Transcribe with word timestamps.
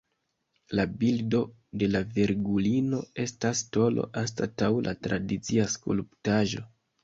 La 0.77 0.85
bildo 1.03 1.41
de 1.83 1.89
la 1.97 2.01
Virgulino 2.15 3.03
estas 3.27 3.63
tolo 3.79 4.09
anstataŭ 4.25 4.73
la 4.89 4.99
tradicia 5.07 5.71
skulptaĵo. 5.79 6.69